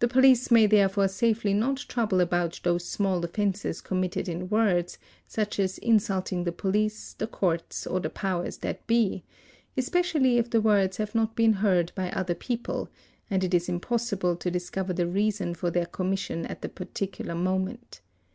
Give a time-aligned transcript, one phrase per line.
[0.00, 5.58] The police may therefore safely not trouble about those small offences committed in words, such
[5.58, 9.24] as insulting the police, the Courts, or the powers that be,
[9.74, 12.90] especially if the words have not been heard by other people
[13.30, 18.02] and it is impossible to discover the reason for their commission at the particular moment.